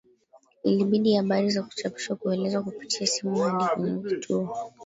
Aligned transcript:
Ilbidi 0.63 1.15
habari 1.15 1.49
za 1.51 1.63
kuchapishwa 1.63 2.15
kuelezwa 2.15 2.63
kupitia 2.63 3.07
simu 3.07 3.35
hadi 3.39 3.65
kwenye 3.81 4.03
kituo 4.09 4.55